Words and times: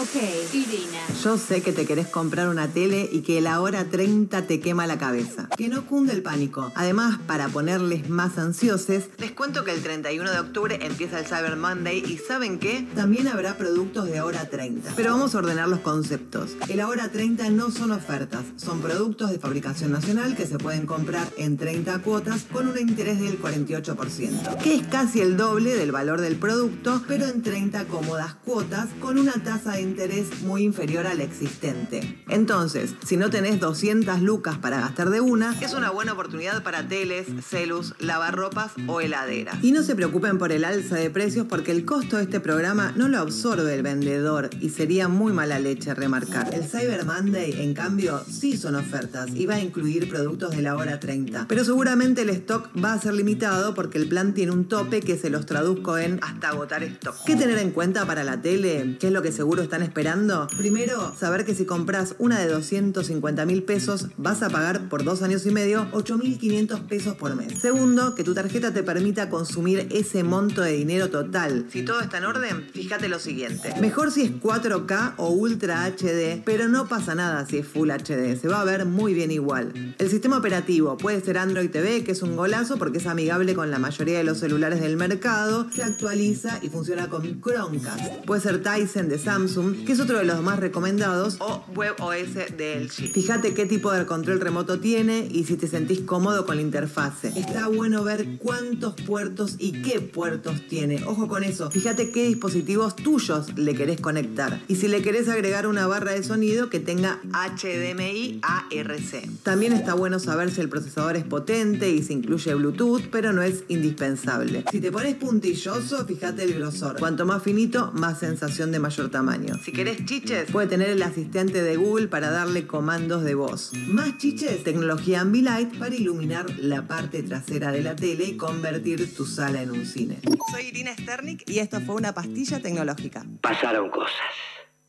Ok, 0.00 0.54
Irina. 0.54 1.00
Yo 1.22 1.36
sé 1.36 1.60
que 1.60 1.70
te 1.70 1.84
querés 1.84 2.06
comprar 2.06 2.48
una 2.48 2.66
tele 2.66 3.10
y 3.12 3.20
que 3.20 3.42
la 3.42 3.60
hora 3.60 3.84
30 3.84 4.46
te 4.46 4.58
quema 4.58 4.86
la 4.86 4.96
cabeza. 4.96 5.50
Que 5.54 5.68
no 5.68 5.84
cunde 5.84 6.14
el 6.14 6.22
pánico. 6.22 6.72
Además, 6.74 7.18
para 7.26 7.48
ponerles 7.50 8.08
más 8.08 8.38
ansiosos, 8.38 9.04
les 9.18 9.32
cuento 9.32 9.64
que 9.64 9.70
el 9.70 9.82
31 9.82 10.30
de 10.30 10.38
octubre 10.38 10.78
empieza 10.80 11.18
el 11.18 11.26
Cyber 11.26 11.56
Monday 11.56 12.02
y 12.06 12.16
¿saben 12.16 12.58
qué? 12.58 12.88
También 12.94 13.28
habrá 13.28 13.58
productos 13.58 14.06
de 14.06 14.22
hora 14.22 14.48
30. 14.48 14.92
Pero 14.96 15.12
vamos 15.12 15.34
a 15.34 15.38
ordenar 15.38 15.68
los 15.68 15.80
conceptos. 15.80 16.52
El 16.70 16.80
hora 16.80 17.10
30 17.10 17.50
no 17.50 17.70
son 17.70 17.90
ofertas, 17.90 18.44
son 18.56 18.80
productos 18.80 19.30
de 19.30 19.38
fabricación 19.38 19.92
nacional 19.92 20.34
que 20.36 20.46
se 20.46 20.56
pueden 20.56 20.86
comprar 20.86 21.28
en 21.36 21.58
30 21.58 21.98
cuotas 21.98 22.44
con 22.50 22.66
un 22.66 22.78
interés 22.78 23.20
del 23.20 23.40
48%, 23.40 24.56
que 24.56 24.74
es 24.74 24.86
casi 24.86 25.20
el 25.20 25.36
doble 25.36 25.76
del 25.76 25.92
valor 25.92 26.22
del 26.22 26.36
producto, 26.36 27.02
pero 27.06 27.26
en 27.26 27.42
30 27.42 27.84
cómodas 27.84 28.34
cuotas 28.36 28.88
con 28.98 29.18
una 29.18 29.34
tasa 29.34 29.72
de 29.72 29.81
interés 29.82 30.42
muy 30.42 30.62
inferior 30.62 31.06
al 31.06 31.20
existente. 31.20 32.22
Entonces, 32.28 32.94
si 33.04 33.16
no 33.16 33.30
tenés 33.30 33.60
200 33.60 34.20
lucas 34.20 34.58
para 34.58 34.80
gastar 34.80 35.10
de 35.10 35.20
una, 35.20 35.54
es 35.60 35.74
una 35.74 35.90
buena 35.90 36.12
oportunidad 36.12 36.62
para 36.62 36.88
teles, 36.88 37.26
celus, 37.46 37.94
lavarropas 37.98 38.72
o 38.86 39.00
heladeras. 39.00 39.62
Y 39.62 39.72
no 39.72 39.82
se 39.82 39.94
preocupen 39.94 40.38
por 40.38 40.52
el 40.52 40.64
alza 40.64 40.96
de 40.96 41.10
precios 41.10 41.46
porque 41.48 41.72
el 41.72 41.84
costo 41.84 42.16
de 42.16 42.24
este 42.24 42.40
programa 42.40 42.92
no 42.96 43.08
lo 43.08 43.18
absorbe 43.18 43.74
el 43.74 43.82
vendedor 43.82 44.50
y 44.60 44.70
sería 44.70 45.08
muy 45.08 45.32
mala 45.32 45.58
leche 45.58 45.94
remarcar. 45.94 46.54
El 46.54 46.64
Cyber 46.64 47.04
Monday, 47.04 47.62
en 47.62 47.74
cambio, 47.74 48.24
sí 48.28 48.56
son 48.56 48.76
ofertas 48.76 49.30
y 49.34 49.46
va 49.46 49.54
a 49.54 49.60
incluir 49.60 50.08
productos 50.08 50.56
de 50.56 50.62
la 50.62 50.76
hora 50.76 51.00
30. 51.00 51.46
Pero 51.48 51.64
seguramente 51.64 52.22
el 52.22 52.30
stock 52.30 52.70
va 52.82 52.92
a 52.92 53.00
ser 53.00 53.14
limitado 53.14 53.74
porque 53.74 53.98
el 53.98 54.08
plan 54.08 54.34
tiene 54.34 54.52
un 54.52 54.66
tope 54.66 55.00
que 55.00 55.16
se 55.16 55.30
los 55.30 55.46
traduzco 55.46 55.98
en 55.98 56.18
hasta 56.22 56.48
agotar 56.48 56.82
stock. 56.82 57.14
¿Qué 57.24 57.36
tener 57.36 57.58
en 57.58 57.70
cuenta 57.70 58.06
para 58.06 58.24
la 58.24 58.40
tele? 58.40 58.96
¿Qué 58.98 59.08
es 59.08 59.12
lo 59.12 59.22
que 59.22 59.32
seguro 59.32 59.62
están 59.72 59.88
esperando? 59.88 60.48
Primero, 60.58 61.14
saber 61.18 61.46
que 61.46 61.54
si 61.54 61.64
compras 61.64 62.14
una 62.18 62.38
de 62.38 62.46
250 62.46 63.46
mil 63.46 63.62
pesos, 63.62 64.08
vas 64.18 64.42
a 64.42 64.50
pagar 64.50 64.90
por 64.90 65.02
dos 65.02 65.22
años 65.22 65.46
y 65.46 65.50
medio 65.50 65.90
8.500 65.92 66.86
pesos 66.88 67.16
por 67.16 67.34
mes. 67.36 67.58
Segundo, 67.58 68.14
que 68.14 68.22
tu 68.22 68.34
tarjeta 68.34 68.74
te 68.74 68.82
permita 68.82 69.30
consumir 69.30 69.88
ese 69.90 70.24
monto 70.24 70.60
de 70.60 70.72
dinero 70.72 71.08
total. 71.08 71.68
Si 71.72 71.86
todo 71.86 72.02
está 72.02 72.18
en 72.18 72.24
orden, 72.24 72.68
fíjate 72.70 73.08
lo 73.08 73.18
siguiente. 73.18 73.74
Mejor 73.80 74.10
si 74.10 74.24
es 74.24 74.32
4K 74.32 75.14
o 75.16 75.30
Ultra 75.30 75.86
HD, 75.86 76.42
pero 76.44 76.68
no 76.68 76.86
pasa 76.86 77.14
nada 77.14 77.46
si 77.46 77.56
es 77.56 77.66
Full 77.66 77.88
HD. 77.88 78.38
Se 78.38 78.48
va 78.48 78.60
a 78.60 78.64
ver 78.64 78.84
muy 78.84 79.14
bien 79.14 79.30
igual. 79.30 79.94
El 79.98 80.10
sistema 80.10 80.36
operativo 80.36 80.98
puede 80.98 81.22
ser 81.22 81.38
Android 81.38 81.70
TV, 81.70 82.04
que 82.04 82.12
es 82.12 82.20
un 82.20 82.36
golazo 82.36 82.76
porque 82.76 82.98
es 82.98 83.06
amigable 83.06 83.54
con 83.54 83.70
la 83.70 83.78
mayoría 83.78 84.18
de 84.18 84.24
los 84.24 84.36
celulares 84.36 84.82
del 84.82 84.98
mercado, 84.98 85.66
se 85.74 85.82
actualiza 85.82 86.58
y 86.60 86.68
funciona 86.68 87.08
con 87.08 87.40
Chromecast. 87.40 88.26
Puede 88.26 88.42
ser 88.42 88.62
Tyson 88.62 89.08
de 89.08 89.18
Samsung, 89.18 89.61
que 89.84 89.92
es 89.92 90.00
otro 90.00 90.18
de 90.18 90.24
los 90.24 90.42
más 90.42 90.58
recomendados, 90.58 91.36
o 91.40 91.64
WebOS 91.74 92.56
de 92.56 92.80
LG. 92.80 93.12
Fíjate 93.12 93.54
qué 93.54 93.66
tipo 93.66 93.92
de 93.92 94.06
control 94.06 94.40
remoto 94.40 94.80
tiene 94.80 95.28
y 95.30 95.44
si 95.44 95.56
te 95.56 95.66
sentís 95.66 96.00
cómodo 96.00 96.46
con 96.46 96.56
la 96.56 96.62
interfase. 96.62 97.32
Está 97.36 97.68
bueno 97.68 98.04
ver 98.04 98.38
cuántos 98.38 98.94
puertos 98.94 99.56
y 99.58 99.82
qué 99.82 100.00
puertos 100.00 100.66
tiene. 100.68 101.02
Ojo 101.04 101.28
con 101.28 101.44
eso. 101.44 101.70
Fíjate 101.70 102.10
qué 102.10 102.26
dispositivos 102.26 102.96
tuyos 102.96 103.56
le 103.56 103.74
querés 103.74 104.00
conectar. 104.00 104.60
Y 104.68 104.76
si 104.76 104.88
le 104.88 105.02
querés 105.02 105.28
agregar 105.28 105.66
una 105.66 105.86
barra 105.86 106.12
de 106.12 106.22
sonido 106.22 106.68
que 106.70 106.80
tenga 106.80 107.20
HDMI 107.32 108.40
ARC. 108.42 109.42
También 109.42 109.72
está 109.72 109.94
bueno 109.94 110.18
saber 110.18 110.50
si 110.50 110.60
el 110.60 110.68
procesador 110.68 111.16
es 111.16 111.24
potente 111.24 111.90
y 111.90 112.02
si 112.02 112.12
incluye 112.14 112.54
Bluetooth, 112.54 113.02
pero 113.10 113.32
no 113.32 113.42
es 113.42 113.64
indispensable. 113.68 114.64
Si 114.70 114.80
te 114.80 114.92
pones 114.92 115.14
puntilloso, 115.14 116.04
fíjate 116.06 116.44
el 116.44 116.54
grosor. 116.54 116.98
Cuanto 116.98 117.26
más 117.26 117.42
finito, 117.42 117.92
más 117.94 118.18
sensación 118.18 118.72
de 118.72 118.78
mayor 118.78 119.10
tamaño. 119.10 119.51
Si 119.60 119.72
querés 119.72 120.04
chiches, 120.04 120.50
puede 120.50 120.66
tener 120.66 120.90
el 120.90 121.02
asistente 121.02 121.62
de 121.62 121.76
Google 121.76 122.08
para 122.08 122.30
darle 122.30 122.66
comandos 122.66 123.24
de 123.24 123.34
voz. 123.34 123.72
Más 123.88 124.18
chiches, 124.18 124.64
tecnología 124.64 125.20
Ambilight 125.20 125.78
para 125.78 125.94
iluminar 125.94 126.46
la 126.58 126.86
parte 126.86 127.22
trasera 127.22 127.72
de 127.72 127.82
la 127.82 127.96
tele 127.96 128.24
y 128.24 128.36
convertir 128.36 129.14
tu 129.14 129.26
sala 129.26 129.62
en 129.62 129.70
un 129.70 129.86
cine. 129.86 130.18
Soy 130.50 130.66
Irina 130.66 130.94
Sternik 130.94 131.48
y 131.48 131.58
esto 131.58 131.80
fue 131.80 131.96
una 131.96 132.12
pastilla 132.14 132.60
tecnológica. 132.60 133.24
Pasaron 133.40 133.90
cosas. 133.90 134.12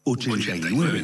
899 0.06 1.02